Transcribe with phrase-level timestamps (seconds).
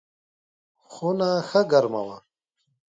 [0.91, 2.17] خونه ښه ګرمه وه.